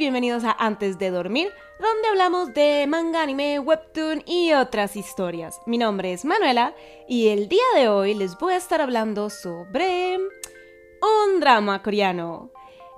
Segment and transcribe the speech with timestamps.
[0.00, 5.60] bienvenidos a Antes de Dormir, donde hablamos de manga, anime, webtoon y otras historias.
[5.66, 6.74] Mi nombre es Manuela
[7.06, 12.50] y el día de hoy les voy a estar hablando sobre un drama coreano.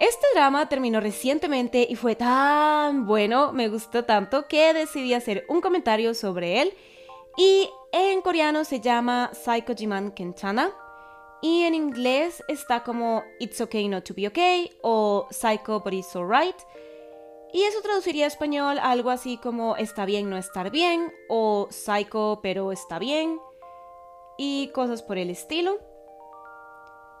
[0.00, 5.60] Este drama terminó recientemente y fue tan bueno, me gustó tanto que decidí hacer un
[5.60, 6.72] comentario sobre él
[7.36, 10.72] y en coreano se llama Psycho Jiman Kenchana
[11.42, 16.16] y en inglés está como It's Okay Not to Be Okay o Psycho But It's
[16.16, 16.56] Alright.
[17.52, 22.40] Y eso traduciría a español algo así como Está bien no estar bien o Psycho
[22.42, 23.38] pero está bien
[24.36, 25.78] y cosas por el estilo.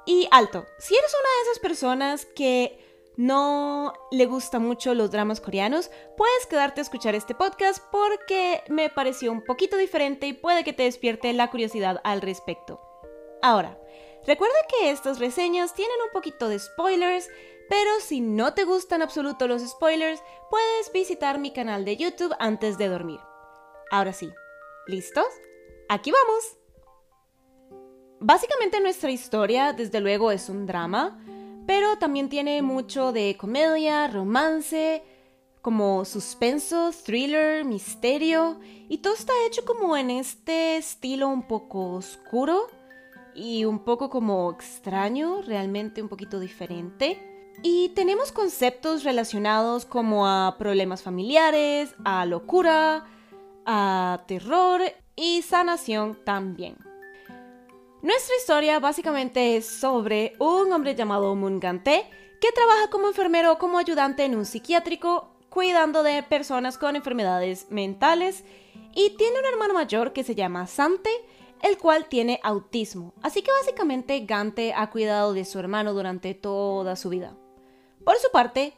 [0.04, 2.78] Y alto, si eres una de esas personas que
[3.16, 8.90] no le gustan mucho los dramas coreanos, puedes quedarte a escuchar este podcast porque me
[8.90, 12.80] pareció un poquito diferente y puede que te despierte la curiosidad al respecto.
[13.42, 13.78] Ahora,
[14.26, 17.28] Recuerda que estas reseñas tienen un poquito de spoilers,
[17.68, 20.20] pero si no te gustan absoluto los spoilers,
[20.50, 23.20] puedes visitar mi canal de YouTube antes de dormir.
[23.90, 24.28] Ahora sí,
[24.88, 25.26] ¿listos?
[25.88, 26.58] Aquí vamos.
[28.18, 31.22] Básicamente nuestra historia, desde luego, es un drama,
[31.64, 35.04] pero también tiene mucho de comedia, romance,
[35.62, 42.75] como suspenso, thriller, misterio, y todo está hecho como en este estilo un poco oscuro
[43.36, 47.22] y un poco como extraño, realmente un poquito diferente.
[47.62, 53.04] Y tenemos conceptos relacionados como a problemas familiares, a locura,
[53.64, 54.80] a terror
[55.14, 56.76] y sanación también.
[58.02, 62.08] Nuestra historia básicamente es sobre un hombre llamado Mungante
[62.40, 67.66] que trabaja como enfermero o como ayudante en un psiquiátrico cuidando de personas con enfermedades
[67.70, 68.44] mentales
[68.94, 71.10] y tiene un hermano mayor que se llama Sante
[71.62, 73.14] el cual tiene autismo.
[73.22, 77.36] Así que básicamente Gante ha cuidado de su hermano durante toda su vida.
[78.04, 78.74] Por su parte,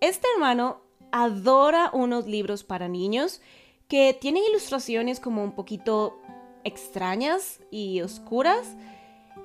[0.00, 0.80] este hermano
[1.12, 3.40] adora unos libros para niños
[3.86, 6.18] que tienen ilustraciones como un poquito
[6.64, 8.76] extrañas y oscuras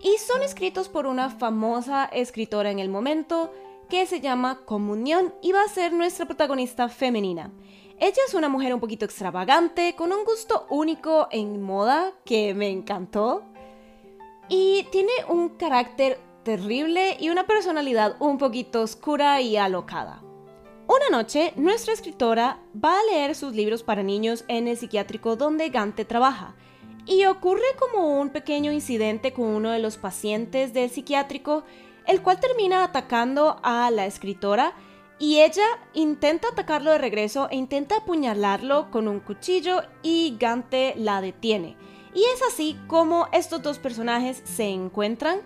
[0.02, 3.52] y son escritos por una famosa escritora en el momento
[3.90, 7.52] que se llama Comunión y va a ser nuestra protagonista femenina.
[8.00, 12.70] Ella es una mujer un poquito extravagante, con un gusto único en moda que me
[12.70, 13.44] encantó.
[14.50, 20.22] Y tiene un carácter terrible y una personalidad un poquito oscura y alocada.
[20.88, 25.70] Una noche, nuestra escritora va a leer sus libros para niños en el psiquiátrico donde
[25.70, 26.56] Gante trabaja.
[27.08, 31.64] Y ocurre como un pequeño incidente con uno de los pacientes del psiquiátrico,
[32.06, 34.76] el cual termina atacando a la escritora
[35.20, 41.22] y ella intenta atacarlo de regreso e intenta apuñalarlo con un cuchillo y Gante la
[41.22, 41.76] detiene.
[42.14, 45.42] Y es así como estos dos personajes se encuentran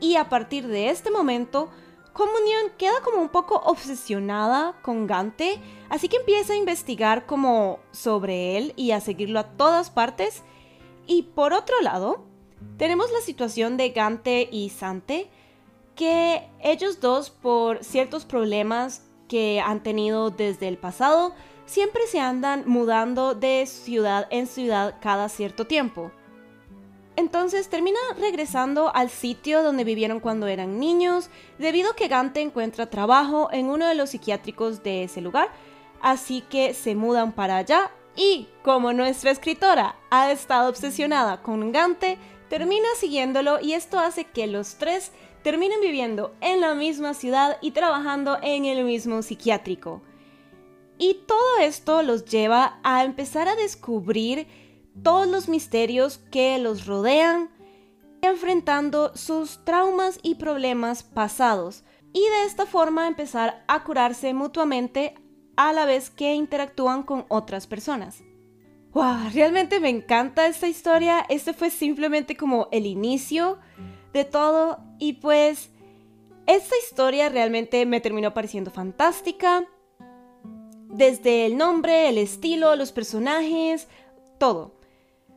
[0.00, 1.70] y a partir de este momento
[2.18, 8.58] Comunión queda como un poco obsesionada con Gante, así que empieza a investigar como sobre
[8.58, 10.42] él y a seguirlo a todas partes.
[11.06, 12.24] Y por otro lado,
[12.76, 15.30] tenemos la situación de Gante y Sante,
[15.94, 21.34] que ellos dos por ciertos problemas que han tenido desde el pasado,
[21.66, 26.10] siempre se andan mudando de ciudad en ciudad cada cierto tiempo.
[27.18, 32.90] Entonces termina regresando al sitio donde vivieron cuando eran niños, debido a que Gante encuentra
[32.90, 35.48] trabajo en uno de los psiquiátricos de ese lugar,
[36.00, 42.18] así que se mudan para allá y como nuestra escritora ha estado obsesionada con Gante,
[42.48, 45.12] termina siguiéndolo y esto hace que los tres
[45.42, 50.02] terminan viviendo en la misma ciudad y trabajando en el mismo psiquiátrico.
[50.98, 54.46] Y todo esto los lleva a empezar a descubrir
[55.02, 57.50] todos los misterios que los rodean,
[58.20, 65.14] enfrentando sus traumas y problemas pasados, y de esta forma empezar a curarse mutuamente
[65.56, 68.22] a la vez que interactúan con otras personas.
[68.92, 69.30] ¡Wow!
[69.32, 71.24] Realmente me encanta esta historia.
[71.28, 73.58] Este fue simplemente como el inicio
[74.12, 75.70] de todo y pues
[76.46, 79.66] esta historia realmente me terminó pareciendo fantástica.
[80.88, 83.86] Desde el nombre, el estilo, los personajes,
[84.38, 84.78] todo.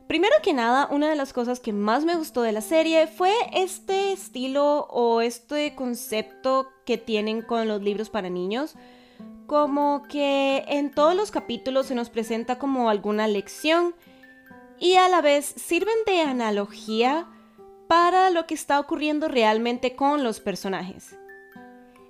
[0.06, 3.32] Primero que nada, una de las cosas que más me gustó de la serie fue
[3.52, 8.74] este estilo o este concepto que tienen con los libros para niños.
[9.46, 13.94] Como que en todos los capítulos se nos presenta como alguna lección
[14.78, 17.28] y a la vez sirven de analogía
[17.92, 21.14] para lo que está ocurriendo realmente con los personajes.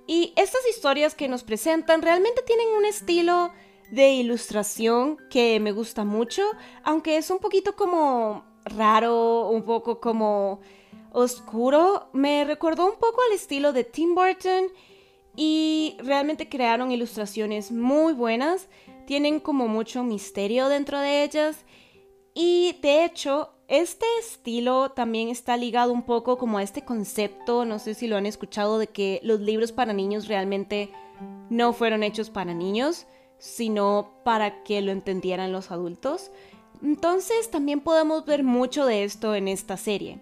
[0.07, 3.51] Y estas historias que nos presentan realmente tienen un estilo
[3.91, 6.41] de ilustración que me gusta mucho,
[6.85, 10.61] aunque es un poquito como raro, un poco como
[11.11, 12.07] oscuro.
[12.13, 14.67] Me recordó un poco al estilo de Tim Burton
[15.35, 18.69] y realmente crearon ilustraciones muy buenas,
[19.05, 21.65] tienen como mucho misterio dentro de ellas
[22.33, 27.79] y de hecho este estilo también está ligado un poco como a este concepto, no
[27.79, 30.91] sé si lo han escuchado, de que los libros para niños realmente
[31.49, 33.07] no fueron hechos para niños,
[33.39, 36.29] sino para que lo entendieran los adultos.
[36.83, 40.19] Entonces también podemos ver mucho de esto en esta serie.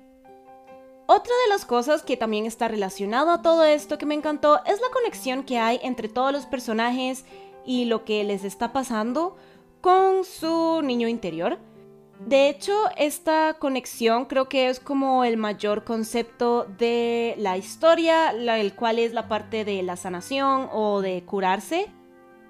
[1.07, 4.79] Otra de las cosas que también está relacionado a todo esto que me encantó es
[4.79, 7.25] la conexión que hay entre todos los personajes
[7.65, 9.35] y lo que les está pasando
[9.81, 11.59] con su niño interior.
[12.25, 18.75] De hecho, esta conexión creo que es como el mayor concepto de la historia, el
[18.75, 21.89] cual es la parte de la sanación o de curarse.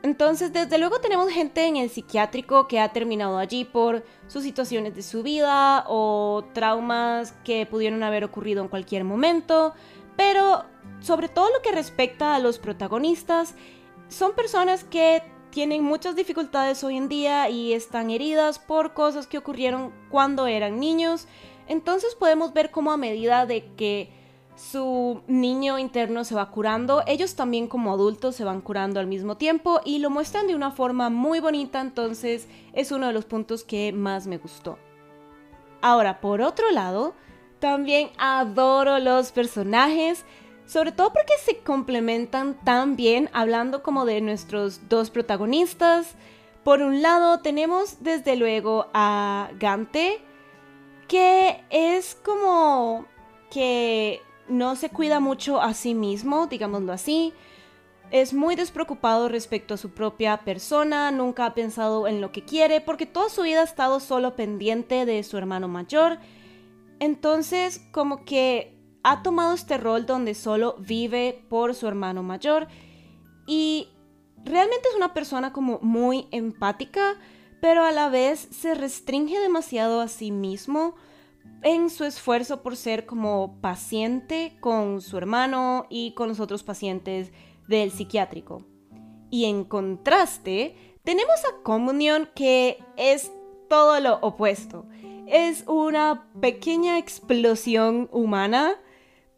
[0.04, 4.96] Entonces, desde luego tenemos gente en el psiquiátrico que ha terminado allí por sus situaciones
[4.96, 9.74] de su vida o traumas que pudieron haber ocurrido en cualquier momento,
[10.18, 10.66] pero
[11.00, 13.56] sobre todo lo que respecta a los protagonistas,
[14.10, 19.38] son personas que tienen muchas dificultades hoy en día y están heridas por cosas que
[19.38, 21.28] ocurrieron cuando eran niños.
[21.68, 24.10] Entonces podemos ver cómo a medida de que
[24.56, 29.38] su niño interno se va curando, ellos también como adultos se van curando al mismo
[29.38, 33.64] tiempo y lo muestran de una forma muy bonita, entonces es uno de los puntos
[33.64, 34.78] que más me gustó.
[35.82, 37.16] Ahora, por otro lado,
[37.60, 40.26] también adoro los personajes,
[40.72, 46.16] sobre todo porque se complementan tan bien, hablando como de nuestros dos protagonistas.
[46.64, 50.22] Por un lado tenemos desde luego a Gante,
[51.10, 53.06] que es como
[53.50, 57.34] que no se cuida mucho a sí mismo, digámoslo así.
[58.10, 62.80] Es muy despreocupado respecto a su propia persona, nunca ha pensado en lo que quiere,
[62.80, 66.18] porque toda su vida ha estado solo pendiente de su hermano mayor.
[67.02, 72.68] Entonces, como que ha tomado este rol donde solo vive por su hermano mayor
[73.48, 73.90] y
[74.44, 77.18] realmente es una persona como muy empática,
[77.62, 80.96] pero a la vez se restringe demasiado a sí mismo
[81.64, 87.32] en su esfuerzo por ser como paciente con su hermano y con los otros pacientes
[87.68, 88.66] del psiquiátrico.
[89.30, 93.32] Y en contraste, tenemos a Comunión que es
[93.70, 94.86] todo lo opuesto.
[95.28, 98.76] Es una pequeña explosión humana,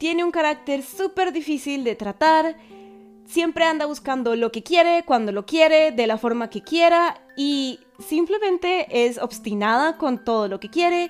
[0.04, 2.58] tiene un carácter súper difícil de tratar,
[3.24, 7.80] siempre anda buscando lo que quiere, cuando lo quiere, de la forma que quiera y
[8.06, 11.08] simplemente es obstinada con todo lo que quiere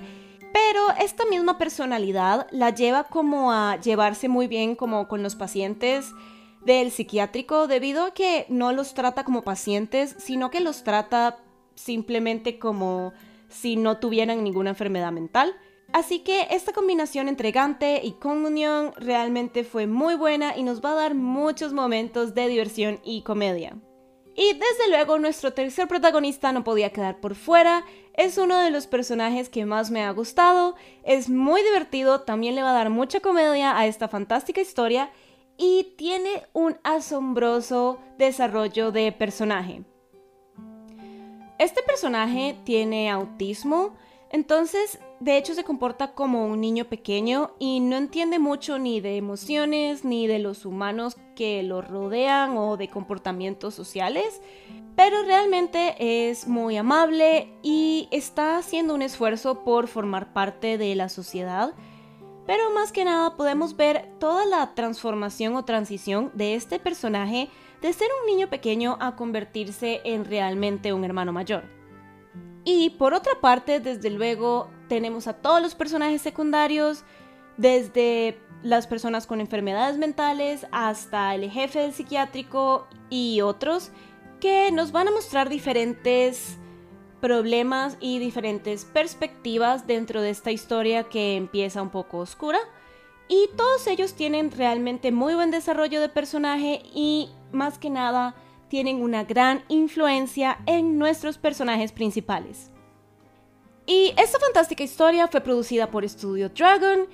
[0.53, 6.13] pero esta misma personalidad la lleva como a llevarse muy bien como con los pacientes
[6.63, 11.39] del psiquiátrico debido a que no los trata como pacientes, sino que los trata
[11.75, 13.11] simplemente como
[13.49, 15.53] si no tuvieran ninguna enfermedad mental.
[15.95, 20.91] Así que esta combinación entre Gante y Comunión realmente fue muy buena y nos va
[20.91, 23.77] a dar muchos momentos de diversión y comedia.
[24.35, 28.87] Y desde luego nuestro tercer protagonista no podía quedar por fuera, es uno de los
[28.87, 30.75] personajes que más me ha gustado,
[31.05, 35.11] es muy divertido, también le va a dar mucha comedia a esta fantástica historia
[35.55, 39.85] y tiene un asombroso desarrollo de personaje.
[41.57, 43.95] Este personaje tiene autismo,
[44.29, 49.15] entonces, de hecho, se comporta como un niño pequeño y no entiende mucho ni de
[49.15, 54.41] emociones, ni de los humanos que lo rodean o de comportamientos sociales,
[54.95, 61.07] pero realmente es muy amable y está haciendo un esfuerzo por formar parte de la
[61.07, 61.73] sociedad.
[62.45, 67.49] Pero más que nada podemos ver toda la transformación o transición de este personaje
[67.81, 71.63] de ser un niño pequeño a convertirse en realmente un hermano mayor.
[72.63, 77.03] Y por otra parte, desde luego, tenemos a todos los personajes secundarios,
[77.57, 83.91] desde las personas con enfermedades mentales hasta el jefe del psiquiátrico y otros,
[84.39, 86.57] que nos van a mostrar diferentes
[87.21, 92.59] problemas y diferentes perspectivas dentro de esta historia que empieza un poco oscura.
[93.27, 98.35] Y todos ellos tienen realmente muy buen desarrollo de personaje y más que nada
[98.67, 102.69] tienen una gran influencia en nuestros personajes principales.
[103.85, 107.07] Y esta fantástica historia fue producida por Studio Dragon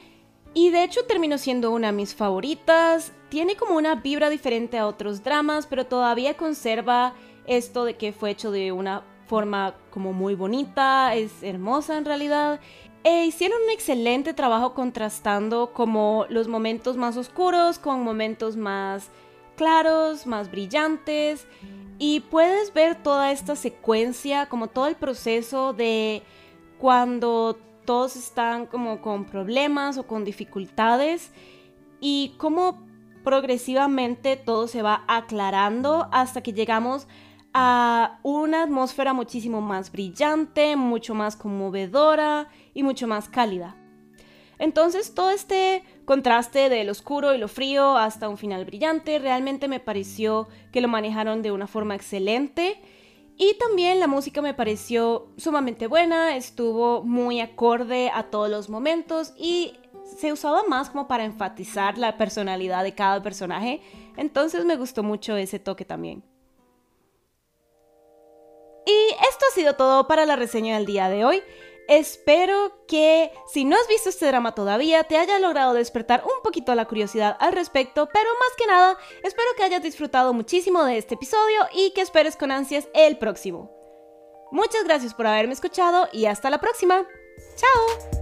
[0.54, 3.12] y de hecho terminó siendo una de mis favoritas.
[3.30, 7.14] Tiene como una vibra diferente a otros dramas, pero todavía conserva
[7.46, 12.60] esto de que fue hecho de una forma como muy bonita, es hermosa en realidad.
[13.04, 19.10] E hicieron un excelente trabajo contrastando como los momentos más oscuros con momentos más
[19.56, 21.48] claros, más brillantes
[21.98, 26.24] y puedes ver toda esta secuencia, como todo el proceso de
[26.82, 31.32] cuando todos están como con problemas o con dificultades
[32.00, 32.84] y cómo
[33.24, 37.08] progresivamente todo se va aclarando hasta que llegamos
[37.54, 43.76] a una atmósfera muchísimo más brillante, mucho más conmovedora y mucho más cálida.
[44.58, 49.68] Entonces todo este contraste de lo oscuro y lo frío hasta un final brillante realmente
[49.68, 52.82] me pareció que lo manejaron de una forma excelente
[53.38, 59.34] y también la música me pareció sumamente buena, estuvo muy acorde a todos los momentos
[59.38, 59.74] y
[60.18, 63.82] se usaba más como para enfatizar la personalidad de cada personaje,
[64.18, 66.24] entonces me gustó mucho ese toque también.
[68.86, 71.44] Y esto ha sido todo para la reseña del día de hoy.
[71.88, 76.74] Espero que si no has visto este drama todavía te haya logrado despertar un poquito
[76.76, 81.16] la curiosidad al respecto, pero más que nada espero que hayas disfrutado muchísimo de este
[81.16, 83.72] episodio y que esperes con ansias el próximo.
[84.52, 87.06] Muchas gracias por haberme escuchado y hasta la próxima.
[87.56, 88.21] ¡Chao!